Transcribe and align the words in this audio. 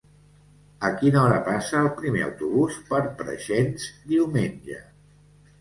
A 0.87 0.89
quina 1.01 1.19
hora 1.23 1.35
passa 1.49 1.77
el 1.81 1.89
primer 2.01 2.25
autobús 2.29 2.79
per 2.89 3.03
Preixens 3.21 3.87
diumenge? 4.15 4.81